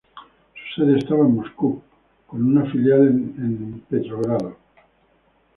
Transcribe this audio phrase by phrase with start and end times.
[0.73, 1.79] Su sede estaba en Moscú,
[2.25, 4.57] con una filial en Leningrado.